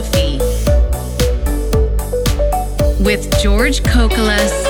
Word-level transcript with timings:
Coffee 0.00 0.38
with 3.04 3.30
George 3.42 3.82
Kokolas 3.82 4.64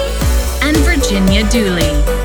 and 0.63 0.77
Virginia 0.79 1.49
Dooley. 1.51 2.20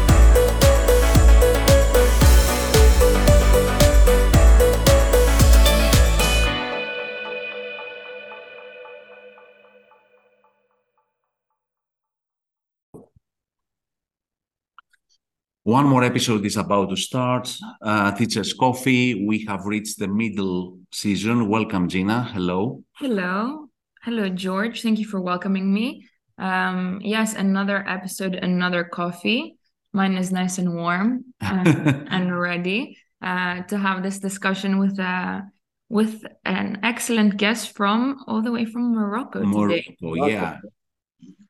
One 15.65 15.87
more 15.87 16.03
episode 16.03 16.45
is 16.45 16.57
about 16.57 16.91
to 16.91 16.95
start. 16.95 17.57
Uh, 17.81 18.11
Teachers 18.11 18.53
Coffee. 18.53 19.25
We 19.25 19.45
have 19.45 19.65
reached 19.65 19.97
the 19.97 20.07
middle 20.07 20.77
season. 20.91 21.49
Welcome, 21.49 21.89
Gina. 21.89 22.21
Hello. 22.21 22.83
Hello. 22.97 23.67
Hello, 24.03 24.29
George. 24.29 24.83
Thank 24.83 24.99
you 24.99 25.07
for 25.07 25.19
welcoming 25.19 25.73
me. 25.73 26.07
Um, 26.37 26.99
yes, 27.01 27.33
another 27.33 27.83
episode, 27.89 28.35
another 28.35 28.83
coffee. 28.83 29.57
Mine 29.91 30.17
is 30.17 30.31
nice 30.31 30.59
and 30.59 30.75
warm 30.75 31.33
and, 31.41 31.67
and 32.11 32.39
ready 32.39 32.99
uh, 33.23 33.63
to 33.63 33.79
have 33.79 34.03
this 34.03 34.19
discussion 34.19 34.77
with 34.77 34.99
uh, 34.99 35.41
with 35.89 36.23
an 36.45 36.81
excellent 36.83 37.37
guest 37.37 37.75
from 37.75 38.23
all 38.27 38.43
the 38.43 38.51
way 38.51 38.65
from 38.65 38.93
Morocco, 38.93 39.41
Morocco, 39.41 39.77
today. 39.77 39.97
yeah. 40.29 40.59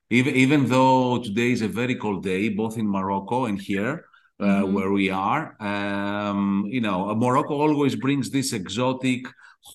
Even 0.09 0.35
even 0.35 0.65
though 0.67 1.17
today 1.23 1.51
is 1.51 1.61
a 1.61 1.67
very 1.67 1.95
cold 1.95 2.23
day, 2.23 2.49
both 2.49 2.77
in 2.77 2.87
Morocco 2.87 3.45
and 3.45 3.59
here 3.59 4.05
uh, 4.39 4.45
Mhm. 4.63 4.73
where 4.73 4.91
we 4.91 5.09
are, 5.09 5.55
um, 5.59 6.65
you 6.67 6.81
know, 6.81 7.15
Morocco 7.15 7.53
always 7.55 7.95
brings 7.95 8.29
this 8.29 8.53
exotic, 8.53 9.25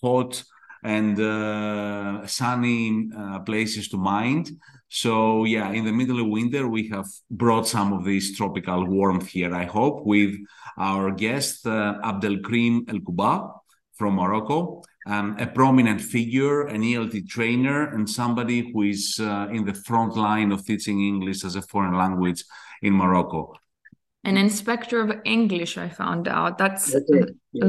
hot, 0.01 0.43
and 0.83 1.19
uh, 1.21 2.27
sunny 2.27 3.09
uh, 3.17 3.39
places 3.41 3.89
to 3.89 3.97
mind. 3.97 4.51
So 4.89 5.45
yeah, 5.45 5.71
in 5.73 5.85
the 5.85 5.93
middle 5.93 6.21
of 6.21 6.29
winter, 6.29 6.69
we 6.69 6.89
have 6.89 7.07
brought 7.31 7.67
some 7.67 7.93
of 7.93 8.05
this 8.05 8.37
tropical 8.37 8.85
warmth 8.87 9.29
here. 9.29 9.55
I 9.55 9.65
hope 9.65 10.05
with 10.07 10.35
our 10.79 11.11
guest 11.11 11.67
uh, 11.67 11.99
Abdelkrim 12.05 12.89
El 12.89 13.01
Kuba 13.01 13.53
from 13.99 14.15
Morocco, 14.15 14.83
um, 15.07 15.37
a 15.39 15.47
prominent 15.47 16.01
figure, 16.01 16.67
an 16.67 16.83
ELT 16.83 17.29
trainer, 17.29 17.89
and 17.95 18.09
somebody 18.09 18.71
who 18.73 18.83
is 18.83 19.19
uh, 19.21 19.49
in 19.51 19.65
the 19.65 19.75
front 19.75 20.17
line 20.17 20.53
of 20.53 20.65
teaching 20.65 21.01
English 21.01 21.45
as 21.45 21.57
a 21.57 21.63
foreign 21.63 21.95
language 21.95 22.45
in 22.83 22.93
Morocco. 22.93 23.55
An 24.25 24.37
inspector 24.37 25.01
of 25.01 25.13
English, 25.25 25.79
I 25.79 25.89
found 25.89 26.29
out. 26.29 26.59
That's 26.59 26.93
That's 26.93 27.11
it. 27.11 27.37
Yeah, 27.53 27.65
the, 27.65 27.67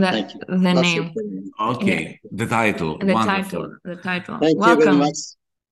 the 0.50 0.58
That's 0.58 0.82
name, 0.82 1.14
it. 1.16 1.52
Okay, 1.60 2.20
the 2.30 2.46
title. 2.46 2.98
the 2.98 3.14
Wonderful. 3.14 3.62
title, 3.62 3.78
the 3.86 3.96
title. 3.96 4.38
Thank 4.38 4.56
you 4.56 4.62
very 4.62 4.78
Welcome. 4.78 4.98
much. 4.98 5.18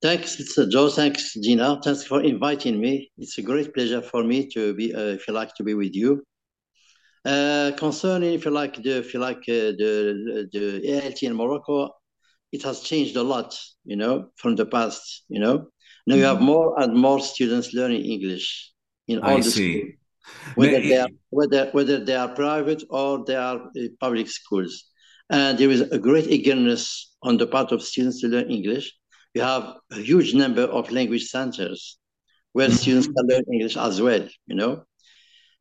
Thanks, 0.01 0.39
it's, 0.39 0.57
uh, 0.57 0.65
Joe. 0.71 0.89
Thanks, 0.89 1.33
Gina. 1.33 1.81
Thanks 1.83 2.05
for 2.05 2.23
inviting 2.23 2.79
me. 2.79 3.11
It's 3.17 3.37
a 3.37 3.41
great 3.41 3.73
pleasure 3.73 4.01
for 4.01 4.23
me 4.23 4.47
to 4.51 4.73
be, 4.73 4.95
uh, 4.95 5.17
if 5.17 5.27
you 5.27 5.33
like, 5.33 5.53
to 5.55 5.63
be 5.63 5.73
with 5.73 5.93
you. 5.93 6.23
Uh, 7.25 7.71
concerning, 7.77 8.33
if 8.33 8.45
you 8.45 8.51
like, 8.51 8.75
the, 8.81 8.97
if 8.99 9.13
you 9.13 9.19
like, 9.19 9.39
uh, 9.49 9.73
the 9.81 10.47
the 10.53 10.81
ELT 10.85 11.23
in 11.23 11.35
Morocco, 11.35 11.91
it 12.51 12.63
has 12.63 12.81
changed 12.81 13.15
a 13.17 13.23
lot, 13.23 13.57
you 13.85 13.95
know, 13.95 14.29
from 14.37 14.55
the 14.55 14.65
past. 14.65 15.23
You 15.29 15.39
know, 15.39 15.67
now 16.07 16.15
you 16.15 16.23
have 16.25 16.39
Mhm. 16.39 16.45
more 16.45 16.79
and 16.81 16.95
more 16.95 17.19
students 17.19 17.73
learning 17.73 18.05
English 18.05 18.71
in 19.07 19.19
all 19.19 19.37
I 19.37 19.41
the 19.41 19.51
see. 19.51 19.71
schools, 19.71 19.93
whether 20.55 20.81
they 20.81 20.97
are 20.97 21.09
whether 21.29 21.69
whether 21.71 21.99
they 22.03 22.15
are 22.15 22.29
private 22.35 22.83
or 22.89 23.23
they 23.25 23.35
are 23.35 23.59
uh, 23.77 23.87
public 23.99 24.27
schools, 24.29 24.85
and 25.29 25.57
there 25.57 25.69
is 25.71 25.81
a 25.81 25.99
great 25.99 26.27
eagerness 26.27 27.15
on 27.23 27.37
the 27.37 27.47
part 27.47 27.71
of 27.71 27.81
students 27.83 28.21
to 28.21 28.27
learn 28.27 28.49
English. 28.51 28.93
We 29.35 29.41
have 29.41 29.75
a 29.91 29.95
huge 30.01 30.33
number 30.33 30.63
of 30.63 30.91
language 30.91 31.25
centers 31.29 31.97
where 32.53 32.71
students 32.71 33.07
Mhm. 33.07 33.13
can 33.15 33.27
learn 33.27 33.45
English 33.53 33.77
as 33.77 34.01
well. 34.01 34.27
You 34.47 34.55
know, 34.55 34.85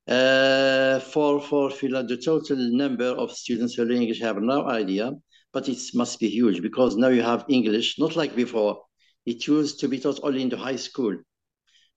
uh, 0.09 1.01
for 1.01 1.41
for 1.41 1.71
like 1.89 2.09
the 2.09 2.17
total 2.17 2.57
number 2.57 3.07
of 3.07 3.33
students 3.33 3.75
who 3.75 3.85
learn 3.85 4.03
English, 4.03 4.23
I 4.23 4.27
have 4.27 4.43
no 4.43 4.67
idea, 4.69 5.13
but 5.53 5.69
it 5.69 5.79
must 5.95 6.21
be 6.21 6.29
huge 6.29 6.63
because 6.63 6.97
now 6.97 7.09
you 7.09 7.23
have 7.23 7.45
English, 7.49 7.99
not 7.99 8.17
like 8.17 8.35
before. 8.37 8.83
It 9.27 9.47
used 9.47 9.81
to 9.81 9.89
be 9.89 9.99
taught 10.01 10.21
only 10.23 10.43
in 10.43 10.49
the 10.49 10.57
high 10.57 10.77
school. 10.77 11.17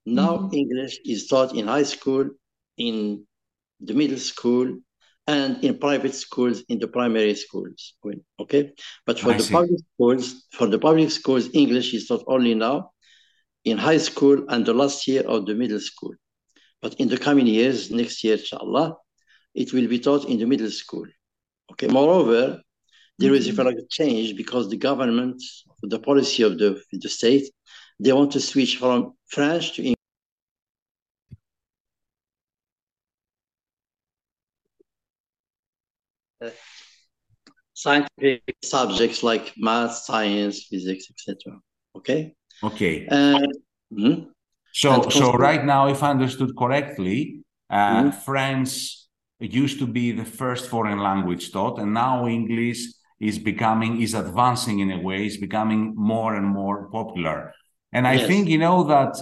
Now 0.05 0.49
Mhm. 0.49 0.53
English 0.53 0.99
is 1.05 1.27
taught 1.27 1.55
in 1.55 1.67
high 1.67 1.83
school, 1.83 2.29
in 2.77 3.25
the 3.79 3.93
middle 3.93 4.19
school, 4.19 4.79
and 5.27 5.63
in 5.63 5.77
private 5.79 6.15
schools, 6.15 6.63
in 6.69 6.79
the 6.79 6.87
primary 6.87 7.35
schools. 7.35 7.95
Okay, 8.39 8.73
but 9.05 9.19
for 9.19 9.33
I 9.33 9.37
the 9.37 9.43
see. 9.43 9.53
public 9.53 9.79
schools, 9.93 10.45
for 10.51 10.67
the 10.67 10.79
public 10.79 11.11
schools, 11.11 11.49
English 11.53 11.93
is 11.93 12.07
taught 12.07 12.23
only 12.27 12.55
now 12.55 12.91
in 13.65 13.77
high 13.77 13.99
school 13.99 14.45
and 14.49 14.65
the 14.65 14.73
last 14.73 15.07
year 15.07 15.23
of 15.23 15.45
the 15.45 15.55
middle 15.55 15.79
school. 15.79 16.13
But 16.81 16.95
in 16.95 17.07
the 17.09 17.17
coming 17.17 17.47
years, 17.47 17.91
next 17.91 18.23
year, 18.23 18.35
inshallah, 18.37 18.97
it 19.53 19.71
will 19.73 19.87
be 19.87 19.99
taught 19.99 20.25
in 20.27 20.39
the 20.39 20.45
middle 20.45 20.71
school. 20.71 21.05
Okay. 21.71 21.87
Moreover, 21.87 22.61
there 23.19 23.33
is, 23.33 23.57
like, 23.57 23.77
a 23.77 23.87
change 23.89 24.35
because 24.35 24.69
the 24.69 24.77
government, 24.77 25.41
the 25.83 25.99
policy 25.99 26.43
of 26.43 26.57
the, 26.57 26.81
the 26.91 27.09
state, 27.09 27.45
they 27.99 28.11
want 28.13 28.31
to 28.31 28.39
switch 28.39 28.77
from 28.77 29.13
French 29.27 29.73
to 29.75 29.81
English. 29.83 29.95
Scientific 37.73 38.55
subjects 38.63 39.23
like 39.23 39.53
math, 39.57 39.95
science, 39.95 40.65
physics, 40.65 41.07
etc. 41.09 41.59
Okay. 41.95 42.35
Okay. 42.63 43.07
And 43.07 43.53
mhm. 43.91 44.27
So, 44.73 45.09
so 45.09 45.33
right 45.33 45.63
now, 45.63 45.87
if 45.87 46.03
I 46.03 46.11
understood 46.11 46.55
correctly, 46.57 47.41
uh, 47.69 48.03
Mhm. 48.03 48.11
French 48.11 48.97
used 49.39 49.79
to 49.79 49.87
be 49.87 50.11
the 50.11 50.25
first 50.25 50.69
foreign 50.69 50.99
language 50.99 51.51
taught, 51.51 51.79
and 51.79 51.93
now 51.93 52.27
English 52.27 52.79
is 53.19 53.37
becoming, 53.39 54.01
is 54.01 54.13
advancing 54.13 54.79
in 54.79 54.91
a 54.91 54.99
way, 54.99 55.25
is 55.25 55.37
becoming 55.37 55.93
more 55.95 56.35
and 56.35 56.45
more 56.47 56.89
popular. 56.89 57.53
And 57.93 58.07
I 58.07 58.17
Yes. 58.17 58.27
think 58.27 58.47
you 58.47 58.57
know 58.57 58.83
that 58.85 59.13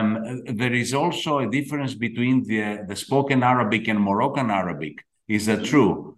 um, 0.00 0.42
there 0.56 0.72
is 0.72 0.94
also 0.94 1.38
a 1.40 1.50
difference 1.50 1.94
between 1.94 2.44
the 2.44 2.84
the 2.88 2.96
spoken 2.96 3.42
Arabic 3.42 3.88
and 3.88 4.00
Moroccan 4.00 4.50
Arabic. 4.50 5.04
Is 5.28 5.46
that 5.46 5.64
true? 5.64 6.16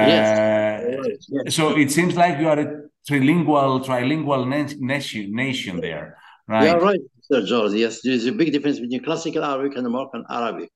Yes. 0.00 0.32
Uh, 0.34 0.80
Yes. 1.28 1.28
so 1.48 1.76
it 1.76 1.90
seems 1.90 2.16
like 2.16 2.38
you 2.40 2.48
are 2.48 2.58
a 2.58 2.82
trilingual, 3.08 3.84
trilingual 3.84 4.46
nation, 4.80 5.32
nation 5.32 5.80
there, 5.80 6.16
right? 6.48 6.70
You're 6.70 6.80
right, 6.80 7.00
Sir 7.30 7.42
George. 7.44 7.72
Yes, 7.72 8.00
there 8.02 8.12
is 8.12 8.26
a 8.26 8.32
big 8.32 8.52
difference 8.52 8.78
between 8.80 9.02
classical 9.02 9.44
Arabic 9.44 9.78
and 9.78 9.88
Moroccan 9.90 10.24
Arabic. 10.28 10.70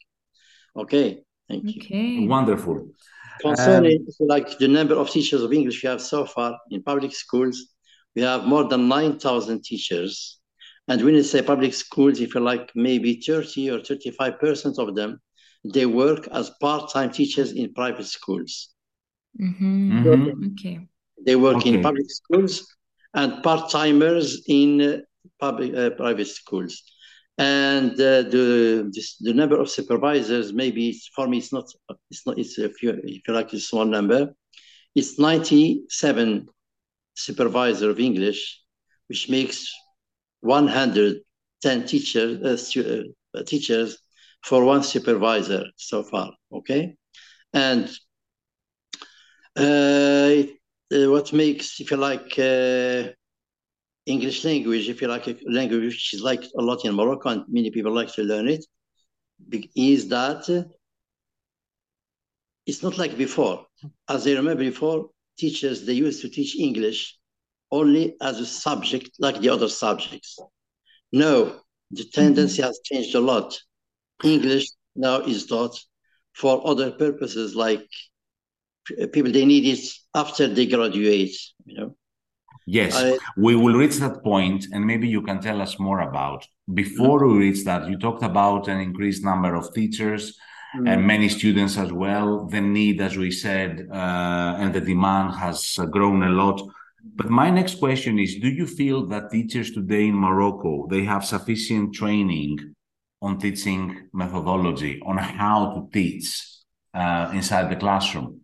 Okay, 0.76 1.22
thank 1.48 1.64
you. 1.64 1.82
Okay. 1.82 2.26
Wonderful. 2.26 2.88
Concerning 3.40 4.06
like 4.20 4.58
the 4.58 4.66
number 4.66 4.94
of 4.94 5.10
teachers 5.10 5.42
of 5.42 5.52
English 5.52 5.82
we 5.82 5.88
have 5.88 6.00
so 6.00 6.24
far 6.24 6.58
in 6.70 6.82
public 6.82 7.12
schools, 7.14 7.74
we 8.16 8.22
have 8.22 8.44
more 8.46 8.64
than 8.64 8.88
9,000 8.88 9.62
teachers. 9.62 10.40
And 10.88 11.02
when 11.02 11.14
you 11.14 11.22
say 11.22 11.42
public 11.42 11.74
schools, 11.74 12.18
if 12.20 12.34
you 12.34 12.40
like, 12.40 12.70
maybe 12.74 13.20
30 13.20 13.70
or 13.70 13.80
35% 13.80 14.78
of 14.78 14.94
them, 14.94 15.20
they 15.62 15.84
work 15.86 16.26
as 16.28 16.50
part-time 16.60 17.10
teachers 17.10 17.52
in 17.52 17.74
private 17.74 18.06
schools. 18.06 18.70
Mhm. 19.38 20.02
Mhm. 20.04 20.52
Okay. 20.52 20.88
They 21.26 21.36
work 21.36 21.56
Okay. 21.56 21.74
in 21.74 21.82
public 21.82 22.10
schools 22.10 22.66
and 23.12 23.42
part-timers 23.42 24.44
in 24.46 24.80
uh, 24.80 24.98
public 25.38 25.74
uh, 25.74 25.90
private 25.90 26.28
schools. 26.28 26.82
And 27.38 27.92
uh, 27.92 28.22
the 28.22 28.90
this, 28.92 29.16
the 29.18 29.32
number 29.32 29.60
of 29.60 29.70
supervisors, 29.70 30.52
maybe 30.52 30.88
it's, 30.88 31.08
for 31.14 31.28
me, 31.28 31.38
it's 31.38 31.52
not 31.52 31.70
it's 32.10 32.26
not 32.26 32.38
it's 32.38 32.58
a 32.58 32.68
few, 32.68 32.90
if 33.04 33.22
you 33.26 33.34
like 33.34 33.52
a 33.52 33.60
small 33.60 33.84
number. 33.84 34.34
It's 34.94 35.18
97 35.18 36.48
supervisor 37.14 37.90
of 37.90 38.00
English, 38.00 38.60
which 39.06 39.28
makes 39.28 39.72
110 40.40 41.86
teachers 41.86 42.76
uh, 42.76 43.02
uh, 43.34 43.42
teachers 43.44 43.98
for 44.42 44.64
one 44.64 44.82
supervisor 44.82 45.66
so 45.76 46.02
far. 46.02 46.32
Okay, 46.52 46.96
and 47.52 47.88
uh, 49.56 50.30
it, 50.30 50.58
uh, 50.92 51.10
what 51.10 51.32
makes, 51.32 51.80
if 51.80 51.90
you 51.90 51.96
like, 51.96 52.38
uh, 52.38 53.12
English 54.08 54.44
language, 54.44 54.88
if 54.88 55.02
you 55.02 55.08
like, 55.08 55.26
a 55.26 55.36
language 55.46 55.82
which 55.84 56.14
is 56.14 56.22
liked 56.22 56.48
a 56.58 56.62
lot 56.62 56.84
in 56.84 56.94
Morocco 56.94 57.28
and 57.28 57.44
many 57.48 57.70
people 57.70 57.92
like 57.92 58.12
to 58.14 58.22
learn 58.22 58.48
it, 58.48 58.64
is 59.76 60.08
that 60.08 60.48
uh, 60.48 60.64
it's 62.66 62.82
not 62.82 62.98
like 62.98 63.16
before. 63.16 63.66
As 64.08 64.26
I 64.26 64.32
remember 64.32 64.64
before, 64.64 65.10
teachers, 65.38 65.84
they 65.84 65.92
used 65.92 66.22
to 66.22 66.28
teach 66.28 66.58
English 66.58 67.18
only 67.70 68.16
as 68.20 68.40
a 68.40 68.46
subject 68.46 69.10
like 69.18 69.40
the 69.40 69.50
other 69.50 69.68
subjects. 69.68 70.38
No, 71.12 71.60
the 71.90 72.04
tendency 72.04 72.62
has 72.62 72.80
changed 72.84 73.14
a 73.14 73.20
lot. 73.20 73.58
English 74.24 74.68
now 74.96 75.20
is 75.20 75.46
taught 75.46 75.78
for 76.32 76.66
other 76.66 76.90
purposes 76.92 77.54
like 77.54 77.86
people 79.12 79.30
they 79.32 79.44
need 79.44 79.66
it 79.66 79.84
after 80.14 80.48
they 80.48 80.66
graduate, 80.66 81.36
you 81.66 81.78
know. 81.78 81.96
Yes, 82.70 82.94
I, 82.96 83.16
we 83.38 83.56
will 83.56 83.72
reach 83.72 83.96
that 83.96 84.22
point, 84.22 84.66
and 84.72 84.84
maybe 84.84 85.08
you 85.08 85.22
can 85.22 85.40
tell 85.40 85.62
us 85.62 85.78
more 85.78 86.00
about. 86.00 86.46
Before 86.74 87.20
mm-hmm. 87.20 87.38
we 87.38 87.48
reach 87.48 87.64
that, 87.64 87.88
you 87.88 87.96
talked 87.98 88.22
about 88.22 88.68
an 88.68 88.78
increased 88.78 89.24
number 89.24 89.54
of 89.54 89.72
teachers 89.72 90.36
mm-hmm. 90.76 90.86
and 90.86 91.06
many 91.06 91.30
students 91.30 91.78
as 91.78 91.90
well. 91.90 92.44
The 92.44 92.60
need, 92.60 93.00
as 93.00 93.16
we 93.16 93.30
said, 93.30 93.88
uh, 93.90 94.56
and 94.60 94.74
the 94.74 94.82
demand 94.82 95.34
has 95.36 95.78
grown 95.90 96.22
a 96.24 96.28
lot. 96.28 96.60
But 97.16 97.30
my 97.30 97.48
next 97.48 97.76
question 97.76 98.18
is: 98.18 98.38
Do 98.38 98.48
you 98.48 98.66
feel 98.66 99.06
that 99.06 99.30
teachers 99.30 99.70
today 99.70 100.08
in 100.08 100.14
Morocco 100.14 100.86
they 100.90 101.04
have 101.04 101.24
sufficient 101.24 101.94
training 101.94 102.74
on 103.22 103.38
teaching 103.38 104.10
methodology, 104.12 105.00
on 105.06 105.16
how 105.16 105.72
to 105.74 105.88
teach 105.90 106.26
uh, 106.92 107.30
inside 107.32 107.70
the 107.70 107.76
classroom? 107.76 108.42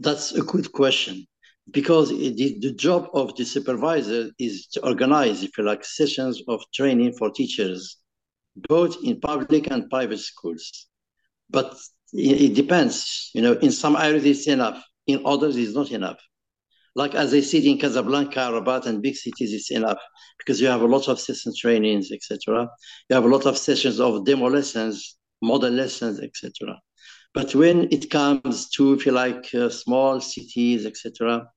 That's 0.00 0.32
a 0.32 0.42
good 0.42 0.72
question 0.72 1.28
because 1.70 2.10
the, 2.10 2.58
the 2.60 2.72
job 2.72 3.08
of 3.14 3.34
the 3.36 3.44
supervisor 3.44 4.30
is 4.38 4.66
to 4.68 4.84
organize, 4.84 5.42
if 5.42 5.56
you 5.56 5.64
like, 5.64 5.84
sessions 5.84 6.42
of 6.48 6.62
training 6.72 7.14
for 7.18 7.30
teachers, 7.30 7.98
both 8.68 8.96
in 9.02 9.20
public 9.20 9.70
and 9.70 9.88
private 9.88 10.18
schools. 10.18 10.86
But 11.50 11.74
it, 12.12 12.40
it 12.40 12.54
depends, 12.54 13.30
you 13.34 13.42
know, 13.42 13.54
in 13.54 13.72
some 13.72 13.96
areas 13.96 14.24
it's 14.24 14.46
enough, 14.46 14.84
in 15.06 15.22
others 15.24 15.56
it's 15.56 15.74
not 15.74 15.90
enough. 15.90 16.18
Like 16.96 17.14
as 17.14 17.34
I 17.34 17.40
said 17.40 17.64
in 17.64 17.78
Casablanca, 17.78 18.50
Rabat, 18.52 18.86
and 18.86 19.02
big 19.02 19.16
cities, 19.16 19.52
it's 19.52 19.72
enough 19.72 19.98
because 20.38 20.60
you 20.60 20.68
have 20.68 20.82
a 20.82 20.86
lot 20.86 21.08
of 21.08 21.18
session 21.18 21.52
trainings, 21.58 22.12
etc. 22.12 22.68
You 23.08 23.16
have 23.16 23.24
a 23.24 23.28
lot 23.28 23.46
of 23.46 23.58
sessions 23.58 23.98
of 23.98 24.24
demo 24.24 24.48
lessons, 24.48 25.16
model 25.42 25.70
lessons, 25.70 26.20
etc. 26.20 26.78
But 27.34 27.54
when 27.54 27.88
it 27.90 28.10
comes 28.10 28.70
to, 28.70 28.94
if 28.94 29.04
you 29.04 29.12
like, 29.12 29.52
uh, 29.54 29.68
small 29.68 30.20
cities, 30.20 30.86
etc., 30.86 31.48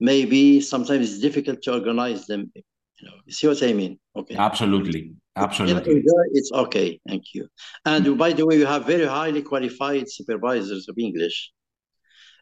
maybe 0.00 0.60
sometimes 0.60 1.10
it's 1.10 1.20
difficult 1.20 1.62
to 1.62 1.72
organize 1.72 2.26
them. 2.26 2.50
You 2.54 3.06
know, 3.06 3.14
you 3.24 3.32
see 3.32 3.46
what 3.46 3.62
I 3.62 3.72
mean? 3.72 3.98
Okay. 4.16 4.34
Absolutely. 4.34 5.14
Absolutely. 5.36 6.02
It's 6.32 6.52
okay. 6.52 7.00
Thank 7.08 7.32
you. 7.34 7.48
And 7.84 8.18
by 8.18 8.32
the 8.32 8.44
way, 8.44 8.58
we 8.58 8.64
have 8.64 8.84
very 8.86 9.06
highly 9.06 9.42
qualified 9.42 10.10
supervisors 10.10 10.88
of 10.88 10.96
English. 10.98 11.52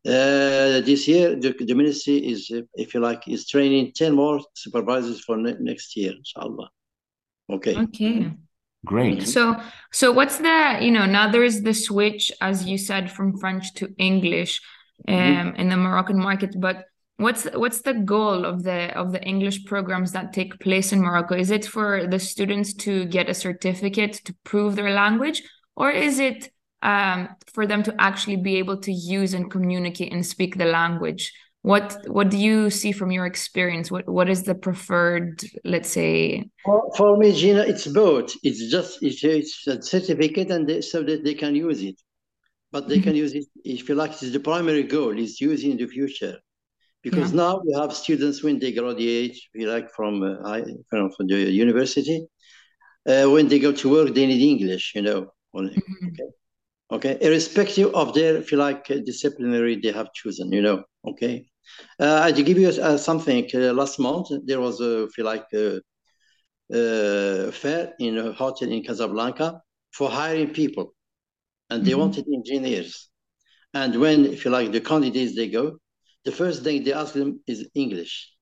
Uh, 0.07 0.81
this 0.81 1.07
year, 1.07 1.37
the, 1.37 1.53
the 1.59 1.75
ministry 1.75 2.17
is, 2.17 2.51
if 2.75 2.95
you 2.95 3.01
like, 3.01 3.29
is 3.29 3.47
training 3.47 3.93
10 3.95 4.15
more 4.15 4.41
supervisors 4.55 5.21
for 5.21 5.37
ne 5.37 5.55
next 5.61 5.97
year, 5.97 6.13
inshallah. 6.13 6.71
Okay. 7.51 7.77
Okay. 7.77 8.33
Great. 8.87 9.27
So, 9.27 9.57
so 9.93 10.13
what's 10.13 10.39
the, 10.39 10.79
you 10.81 10.91
know, 10.91 11.05
now 11.05 11.31
there 11.31 11.45
is 11.45 11.63
the 11.63 11.75
switch, 11.75 12.33
as 12.41 12.67
you 12.67 12.79
said, 12.79 13.11
from 13.11 13.37
French 13.39 13.75
to 13.75 13.89
English 13.99 14.61
um, 15.09 15.15
mm 15.15 15.37
-hmm. 15.37 15.59
in 15.59 15.69
the 15.69 15.77
Moroccan 15.77 16.19
market, 16.19 16.61
but 16.61 16.77
what's 17.19 17.45
what's 17.55 17.83
the 17.83 17.95
goal 17.95 18.45
of 18.45 18.63
the 18.63 18.97
of 18.97 19.13
the 19.13 19.23
english 19.23 19.65
programs 19.65 20.13
that 20.13 20.33
take 20.33 20.59
place 20.61 20.93
in 20.93 21.03
morocco 21.03 21.35
is 21.35 21.51
it 21.51 21.67
for 21.67 22.07
the 22.07 22.19
students 22.19 22.73
to 22.73 23.05
get 23.07 23.29
a 23.29 23.35
certificate 23.35 24.13
to 24.25 24.33
prove 24.45 24.77
their 24.77 24.93
language 24.93 25.43
or 25.77 25.91
is 25.91 26.21
it 26.21 26.51
um, 26.83 27.29
for 27.53 27.67
them 27.67 27.83
to 27.83 27.95
actually 27.99 28.37
be 28.37 28.57
able 28.57 28.81
to 28.81 28.93
use 28.93 29.35
and 29.35 29.51
communicate 29.51 30.13
and 30.13 30.25
speak 30.25 30.57
the 30.57 30.65
language 30.65 31.33
what 31.71 31.87
what 32.17 32.29
do 32.31 32.39
you 32.49 32.71
see 32.71 32.93
from 32.99 33.11
your 33.17 33.27
experience 33.27 33.87
what 33.95 34.05
what 34.17 34.29
is 34.35 34.41
the 34.49 34.55
preferred 34.67 35.35
let's 35.73 35.91
say 35.99 36.13
for, 36.65 36.81
for 36.97 37.11
me 37.21 37.29
gina 37.41 37.63
it's 37.73 37.87
both 37.87 38.29
it's 38.43 38.63
just 38.75 38.91
it's, 39.07 39.23
it's 39.25 39.67
a 39.67 39.75
certificate 39.95 40.51
and 40.55 40.63
they, 40.69 40.81
so 40.81 40.99
that 41.09 41.25
they 41.25 41.35
can 41.43 41.55
use 41.55 41.81
it 41.91 41.99
but 42.73 42.83
they 42.89 42.97
mm 42.97 43.01
-hmm. 43.01 43.05
can 43.07 43.25
use 43.25 43.33
it 43.41 43.47
if 43.77 43.89
you 43.89 43.95
like 44.03 44.13
it's 44.13 44.33
the 44.37 44.45
primary 44.53 44.85
goal 44.95 45.15
is 45.27 45.33
using 45.51 45.71
in 45.75 45.79
the 45.83 45.89
future 45.97 46.37
because 47.03 47.33
yeah. 47.33 47.43
now 47.43 47.63
we 47.65 47.73
have 47.75 47.95
students 47.95 48.43
when 48.43 48.59
they 48.59 48.73
graduate, 48.73 49.39
we 49.55 49.67
like 49.67 49.91
from 49.91 50.23
uh, 50.23 50.61
from 50.91 51.27
the 51.27 51.51
university, 51.51 52.27
uh, 53.09 53.27
when 53.27 53.49
they 53.49 53.59
go 53.59 53.73
to 53.73 53.91
work, 53.91 54.15
they 54.15 54.27
need 54.27 54.43
English, 54.43 54.93
you 54.95 55.03
know. 55.03 55.33
Mm-hmm. 55.55 56.09
Okay, 56.09 56.29
okay, 56.93 57.19
irrespective 57.21 57.95
of 57.95 58.15
their, 58.15 58.37
if 58.37 58.53
you 58.53 58.59
like, 58.59 58.87
uh, 58.91 58.99
disciplinary 59.05 59.77
they 59.77 59.93
have 59.93 60.13
chosen, 60.13 60.53
you 60.53 60.63
know. 60.63 60.85
Okay, 61.07 61.47
uh, 62.01 62.21
I 62.23 62.33
give 62.33 62.59
you 62.59 62.69
uh, 62.69 62.97
something. 62.97 63.49
Uh, 63.55 63.73
last 63.73 63.99
month 63.99 64.29
there 64.45 64.61
was 64.61 64.81
a, 64.81 65.05
if 65.05 65.19
you 65.19 65.25
like, 65.25 65.47
a, 65.55 65.81
a 66.73 67.53
fair 67.53 67.95
in 67.99 68.19
a 68.19 68.33
hotel 68.33 68.71
in 68.71 68.83
Casablanca 68.83 69.61
for 69.93 70.11
hiring 70.11 70.51
people, 70.51 70.95
and 71.71 71.85
they 71.85 71.93
mm-hmm. 71.93 72.01
wanted 72.01 72.27
engineers. 72.33 73.09
And 73.75 74.01
when, 74.01 74.27
if 74.27 74.45
you 74.45 74.51
like, 74.51 74.73
the 74.73 74.81
candidates 74.81 75.35
they 75.35 75.49
go, 75.49 75.79
the 76.25 76.33
first 76.33 76.63
thing 76.63 76.85
they 76.85 76.93
ask 76.93 77.15
them 77.15 77.41
is 77.47 77.69
English. 77.75 78.33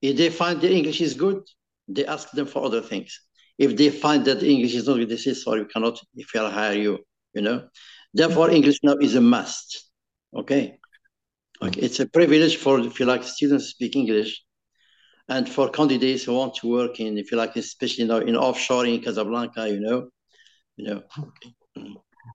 If 0.00 0.16
they 0.16 0.30
find 0.30 0.60
the 0.60 0.72
English 0.72 1.00
is 1.00 1.14
good, 1.14 1.42
they 1.88 2.06
ask 2.06 2.30
them 2.30 2.46
for 2.46 2.64
other 2.64 2.80
things. 2.80 3.20
If 3.58 3.76
they 3.76 3.90
find 3.90 4.24
that 4.24 4.42
English 4.42 4.74
is 4.74 4.86
not 4.86 4.96
good, 4.96 5.08
they 5.08 5.16
say, 5.16 5.34
sorry, 5.34 5.62
we 5.62 5.68
cannot, 5.68 6.00
if 6.14 6.30
we'll 6.32 6.50
hire 6.50 6.76
you, 6.78 6.98
you 7.34 7.42
know. 7.42 7.68
Therefore, 8.14 8.50
English 8.50 8.78
now 8.82 8.96
is 9.00 9.14
a 9.16 9.20
must. 9.20 9.90
Okay. 10.34 10.78
Okay. 11.62 11.80
It's 11.80 12.00
a 12.00 12.06
privilege 12.06 12.56
for, 12.56 12.80
if 12.80 12.98
you 12.98 13.06
like, 13.06 13.22
students 13.22 13.66
speak 13.66 13.96
English. 13.96 14.42
And 15.28 15.48
for 15.48 15.68
candidates 15.68 16.24
who 16.24 16.34
want 16.34 16.54
to 16.56 16.68
work 16.68 16.98
in, 16.98 17.16
if 17.18 17.30
you 17.30 17.38
like, 17.38 17.54
especially 17.56 18.04
now 18.04 18.16
in 18.16 18.34
offshore 18.34 18.86
in 18.86 19.00
Casablanca, 19.00 19.68
you 19.68 19.80
know, 19.80 20.08
you 20.76 20.84
know. 20.88 21.02
Okay. 21.18 21.54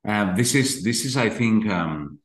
Uh, 0.07 0.33
this 0.35 0.55
is 0.55 0.83
this 0.83 1.03
is, 1.03 1.17
I 1.17 1.29
think, 1.29 1.67
um, 1.67 2.19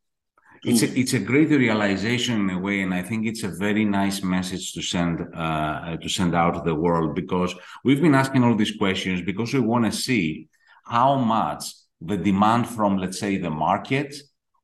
it's 0.63 0.83
a, 0.83 0.89
mm. 0.89 0.97
it's 0.99 1.15
a 1.15 1.19
great 1.19 1.49
realization 1.49 2.43
in 2.43 2.51
a 2.51 2.59
way, 2.59 2.83
and 2.83 2.93
I 2.93 3.03
think 3.03 3.27
it's 3.27 3.43
a 3.43 3.49
very 3.49 3.85
nice 3.85 4.23
message 4.23 4.73
to 4.75 4.83
send 4.83 5.27
uh, 5.35 5.97
to 5.97 6.09
send 6.09 6.35
out 6.35 6.55
to 6.55 6.63
the 6.65 6.75
world 6.75 7.15
because 7.15 7.55
we've 7.83 8.03
been 8.03 8.15
asking 8.15 8.45
all 8.45 8.55
these 8.55 8.77
questions 8.77 9.23
because 9.23 9.53
we 9.55 9.61
want 9.61 9.87
to 9.87 9.93
see 9.93 10.49
how 10.85 11.17
much 11.17 11.65
the 12.01 12.17
demand 12.17 12.69
from, 12.69 12.99
let's 12.99 13.19
say, 13.19 13.39
the 13.39 13.51
market 13.51 14.15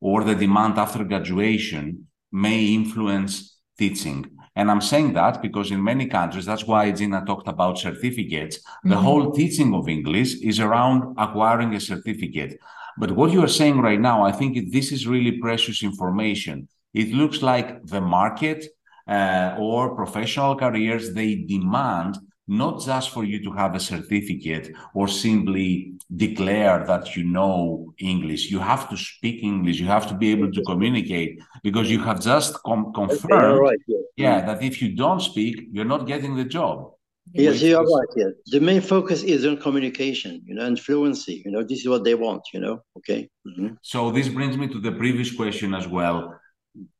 or 0.00 0.22
the 0.22 0.34
demand 0.34 0.78
after 0.78 1.02
graduation 1.02 2.06
may 2.32 2.66
influence 2.74 3.58
teaching. 3.78 4.26
And 4.54 4.70
I'm 4.70 4.80
saying 4.80 5.12
that 5.12 5.42
because 5.42 5.70
in 5.70 5.84
many 5.84 6.06
countries, 6.06 6.46
that's 6.46 6.66
why 6.66 6.90
Gina 6.90 7.24
talked 7.26 7.46
about 7.46 7.78
certificates. 7.78 8.58
The 8.84 8.94
mm-hmm. 8.94 9.04
whole 9.04 9.32
teaching 9.32 9.74
of 9.74 9.88
English 9.88 10.40
is 10.40 10.60
around 10.60 11.14
acquiring 11.18 11.74
a 11.74 11.80
certificate. 11.80 12.58
But 12.98 13.12
what 13.12 13.32
you 13.32 13.44
are 13.44 13.48
saying 13.48 13.80
right 13.80 14.00
now, 14.00 14.24
I 14.24 14.32
think 14.32 14.72
this 14.72 14.92
is 14.92 15.06
really 15.06 15.32
precious 15.32 15.82
information. 15.82 16.68
It 16.94 17.12
looks 17.12 17.42
like 17.42 17.84
the 17.84 18.00
market 18.00 18.64
uh, 19.06 19.54
or 19.58 19.94
professional 19.94 20.56
careers, 20.56 21.12
they 21.12 21.36
demand 21.36 22.18
not 22.48 22.80
just 22.80 23.10
for 23.10 23.24
you 23.24 23.42
to 23.42 23.52
have 23.52 23.74
a 23.74 23.80
certificate 23.80 24.72
or 24.94 25.08
simply 25.08 25.92
declare 26.14 26.84
that 26.86 27.16
you 27.16 27.24
know 27.24 27.92
English. 27.98 28.50
You 28.50 28.60
have 28.60 28.88
to 28.90 28.96
speak 28.96 29.42
English. 29.42 29.80
You 29.80 29.86
have 29.86 30.06
to 30.08 30.14
be 30.14 30.30
able 30.30 30.52
to 30.52 30.62
communicate 30.62 31.40
because 31.62 31.90
you 31.90 32.00
have 32.00 32.20
just 32.20 32.54
com- 32.62 32.92
confirmed, 32.92 33.58
right, 33.58 33.78
yeah. 33.88 33.98
yeah, 34.16 34.46
that 34.46 34.62
if 34.62 34.80
you 34.80 34.94
don't 34.94 35.20
speak, 35.20 35.68
you're 35.72 35.84
not 35.84 36.06
getting 36.06 36.36
the 36.36 36.44
job. 36.44 36.92
Yes, 37.32 37.60
you 37.60 37.76
are 37.76 37.82
right. 37.82 38.08
Yeah, 38.16 38.30
the 38.46 38.60
main 38.60 38.80
focus 38.80 39.24
is 39.24 39.44
on 39.44 39.56
communication, 39.56 40.42
you 40.46 40.54
know, 40.54 40.64
and 40.64 40.78
fluency. 40.78 41.42
You 41.44 41.50
know, 41.50 41.64
this 41.64 41.80
is 41.80 41.88
what 41.88 42.04
they 42.04 42.14
want. 42.14 42.42
You 42.54 42.60
know, 42.60 42.82
okay. 42.98 43.28
Mm-hmm. 43.46 43.74
So 43.82 44.12
this 44.12 44.28
brings 44.28 44.56
me 44.56 44.68
to 44.68 44.80
the 44.80 44.92
previous 44.92 45.34
question 45.34 45.74
as 45.74 45.88
well. 45.88 46.38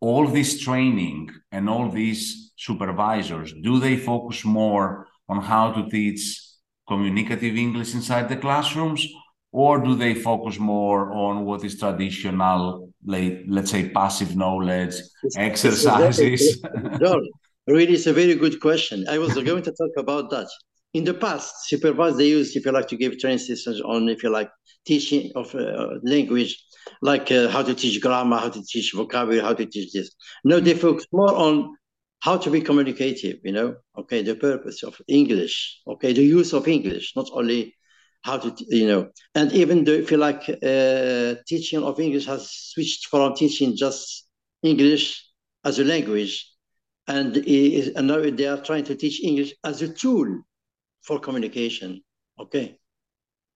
All 0.01 0.27
this 0.27 0.61
training 0.61 1.31
and 1.53 1.69
all 1.69 1.89
these 1.91 2.53
supervisors, 2.57 3.55
do 3.63 3.79
they 3.79 3.97
focus 3.97 4.45
more 4.45 5.07
on 5.29 5.43
how 5.43 5.73
to 5.73 5.89
teach 5.91 6.41
communicative 6.89 7.57
English 7.57 7.95
inside 7.95 8.29
the 8.29 8.37
classrooms, 8.37 9.07
or 9.53 9.79
do 9.79 9.95
they 9.95 10.15
focus 10.15 10.59
more 10.59 11.13
on 11.13 11.45
what 11.45 11.65
is 11.65 11.79
traditional, 11.79 12.91
like, 13.05 13.43
let's 13.49 13.71
say, 13.71 13.89
passive 13.89 14.37
knowledge 14.37 14.95
it's, 15.23 15.37
exercises? 15.37 16.59
It's 16.63 17.29
Really, 17.69 17.95
it's 17.95 18.07
a 18.07 18.13
very 18.13 18.37
good 18.37 18.61
question. 18.61 19.07
I 19.09 19.19
was 19.19 19.35
going 19.35 19.65
to 19.65 19.73
talk 19.73 19.91
about 19.97 20.31
that. 20.31 20.47
In 20.95 21.03
the 21.03 21.15
past, 21.15 21.67
supervisors 21.67 22.17
they 22.17 22.29
used, 22.29 22.57
if 22.57 22.65
you 22.65 22.71
like, 22.71 22.87
to 22.89 22.97
give 22.97 23.19
training 23.19 23.41
sessions 23.41 23.81
on, 23.81 24.09
if 24.09 24.23
you 24.23 24.31
like, 24.31 24.51
teaching 24.87 25.33
of 25.35 25.53
uh, 25.53 25.89
language, 26.05 26.65
like 27.03 27.33
uh, 27.33 27.49
how 27.49 27.65
to 27.65 27.75
teach 27.75 28.01
grammar, 28.01 28.37
how 28.37 28.51
to 28.51 28.63
teach 28.63 28.93
vocabulary, 28.95 29.43
how 29.43 29.53
to 29.53 29.67
teach 29.67 29.93
this. 29.93 30.13
No, 30.45 30.61
they 30.61 30.75
focus 30.75 31.07
more 31.13 31.35
on 31.35 31.77
how 32.21 32.37
to 32.37 32.51
be 32.51 32.61
communicative. 32.61 33.39
You 33.45 33.53
know, 33.53 33.77
okay, 33.99 34.23
the 34.23 34.35
purpose 34.35 34.83
of 34.83 35.01
English, 35.09 35.81
okay, 35.87 36.13
the 36.13 36.25
use 36.25 36.53
of 36.53 36.69
English, 36.69 37.15
not 37.17 37.29
only 37.33 37.75
how 38.23 38.39
to, 38.39 38.55
you 38.69 38.87
know, 38.87 39.09
and 39.35 39.53
even 39.53 39.85
the, 39.85 39.99
if 39.99 40.11
you 40.11 40.17
like, 40.17 40.49
uh, 40.49 41.41
teaching 41.47 41.83
of 41.83 42.01
English 42.01 42.27
has 42.27 42.51
switched 42.51 43.07
from 43.07 43.35
teaching 43.35 43.77
just 43.77 44.27
English 44.63 45.25
as 45.65 45.79
a 45.79 45.85
language 45.85 46.45
and, 47.09 47.37
and 47.37 48.07
now 48.07 48.19
they 48.19 48.47
are 48.47 48.61
trying 48.63 48.85
to 48.85 48.97
teach 48.97 49.23
English 49.23 49.55
as 49.63 49.83
a 49.83 49.89
tool 49.89 50.43
for 51.03 51.21
communication. 51.21 52.03
Okay. 52.39 52.79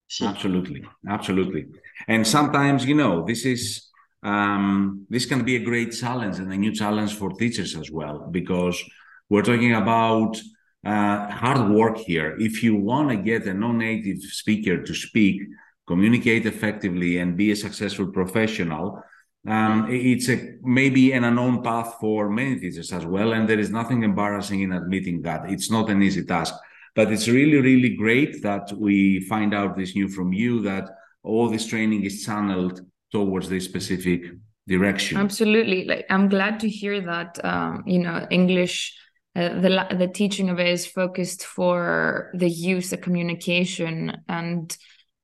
See? 0.07 0.25
Absolutely, 0.25 0.83
absolutely. 1.09 1.67
And 2.09 2.27
sometimes, 2.27 2.85
you 2.85 2.95
know, 2.95 3.25
this 3.25 3.45
is 3.45 3.90
um, 4.23 5.07
this 5.09 5.27
can 5.27 5.45
be 5.45 5.57
a 5.57 5.65
great 5.65 5.93
challenge 5.93 6.39
and 6.39 6.53
a 6.53 6.57
new 6.57 6.73
challenge 6.73 7.15
for 7.15 7.31
teachers 7.31 7.77
as 7.77 7.91
well, 7.91 8.29
because 8.31 8.83
We're 9.31 9.43
talking 9.43 9.75
about 9.75 10.37
uh, 10.85 11.31
hard 11.31 11.71
work 11.71 11.99
here. 11.99 12.37
If 12.41 12.65
you 12.65 12.75
want 12.75 13.11
to 13.11 13.17
get 13.17 13.47
a 13.47 13.55
non-native 13.55 14.23
speaker 14.23 14.83
to 14.83 14.93
speak, 14.93 15.43
communicate 15.87 16.47
effectively, 16.47 17.19
and 17.19 17.37
be 17.37 17.53
a 17.53 17.57
successful 17.57 18.09
professional, 18.09 19.01
um, 19.47 19.87
it's 19.89 20.29
a 20.29 20.57
maybe 20.63 21.13
an 21.13 21.23
unknown 21.23 21.63
path 21.63 21.95
for 22.01 22.29
many 22.29 22.59
teachers 22.59 22.93
as 22.93 23.07
well. 23.07 23.33
And 23.33 23.49
there 23.49 23.61
is 23.61 23.71
nothing 23.71 24.03
embarrassing 24.03 24.63
in 24.63 24.73
admitting 24.73 25.23
that 25.23 25.49
it's 25.49 25.71
not 25.71 25.91
an 25.91 26.03
easy 26.03 26.25
task. 26.25 26.55
But 26.97 27.13
it's 27.13 27.29
really, 27.29 27.59
really 27.59 27.95
great 27.95 28.43
that 28.43 28.73
we 28.77 29.21
find 29.21 29.55
out 29.55 29.77
this 29.77 29.95
new 29.95 30.09
from 30.09 30.33
you 30.33 30.61
that 30.63 30.91
all 31.23 31.49
this 31.49 31.67
training 31.67 32.03
is 32.03 32.25
channeled 32.25 32.81
towards 33.13 33.49
this 33.49 33.65
specific 33.65 34.23
direction. 34.67 35.19
Absolutely. 35.19 35.85
Like 35.85 36.07
I'm 36.11 36.29
glad 36.29 36.61
to 36.61 36.69
hear 36.69 37.01
that 37.01 37.45
um, 37.45 37.85
you 37.87 37.99
know 37.99 38.27
English 38.31 38.97
uh, 39.37 39.61
the 39.61 39.87
the 39.97 40.09
teaching 40.09 40.49
of 40.51 40.59
it 40.59 40.67
is 40.67 40.87
focused 40.87 41.45
for 41.45 42.31
the 42.35 42.49
use, 42.49 42.91
the 42.91 42.97
communication, 42.97 44.17
and 44.29 44.77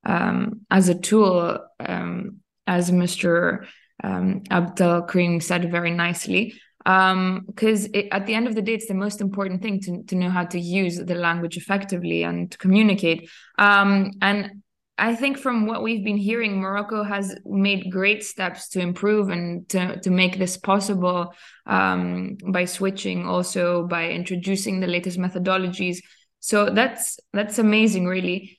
um, 0.04 0.60
as 0.70 0.88
a 0.88 0.94
tool, 0.94 1.58
um, 1.80 2.38
as 2.66 2.90
Mr. 2.90 3.66
Um, 4.02 4.42
Abdel 4.50 5.02
Karim 5.02 5.40
said 5.40 5.70
very 5.70 5.90
nicely. 5.90 6.54
Because 6.84 7.86
um, 7.86 8.02
at 8.12 8.26
the 8.26 8.34
end 8.34 8.46
of 8.46 8.54
the 8.54 8.62
day, 8.62 8.74
it's 8.74 8.86
the 8.86 8.94
most 8.94 9.20
important 9.20 9.60
thing 9.60 9.80
to, 9.80 10.04
to 10.04 10.14
know 10.14 10.30
how 10.30 10.44
to 10.44 10.60
use 10.60 10.98
the 10.98 11.16
language 11.16 11.56
effectively 11.56 12.22
and 12.22 12.52
to 12.52 12.58
communicate. 12.58 13.28
Um, 13.58 14.12
and 14.22 14.62
I 14.98 15.14
think 15.14 15.36
from 15.36 15.66
what 15.66 15.82
we've 15.82 16.04
been 16.04 16.16
hearing, 16.16 16.58
Morocco 16.60 17.02
has 17.02 17.36
made 17.44 17.90
great 17.90 18.24
steps 18.24 18.68
to 18.70 18.80
improve 18.80 19.28
and 19.28 19.68
to, 19.68 20.00
to 20.00 20.10
make 20.10 20.38
this 20.38 20.56
possible 20.56 21.34
um, 21.66 22.38
by 22.50 22.64
switching, 22.64 23.26
also 23.26 23.86
by 23.86 24.08
introducing 24.08 24.80
the 24.80 24.86
latest 24.86 25.18
methodologies. 25.18 25.98
So 26.40 26.70
that's 26.70 27.18
that's 27.32 27.58
amazing, 27.58 28.06
really. 28.06 28.58